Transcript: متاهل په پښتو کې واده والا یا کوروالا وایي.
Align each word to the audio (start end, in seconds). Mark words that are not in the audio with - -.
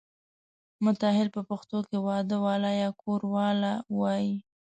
متاهل 0.83 1.27
په 1.35 1.41
پښتو 1.49 1.77
کې 1.87 1.97
واده 2.07 2.37
والا 2.45 2.71
یا 2.81 2.89
کوروالا 3.01 3.73
وایي. 3.99 4.35